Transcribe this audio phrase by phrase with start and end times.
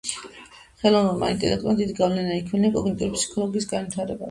[0.83, 4.19] ხელოვნურმა ინტელექტმა დიდი გავლენა იქონია კოგნიტური ფსიქოლოგიის განვითარებაზე.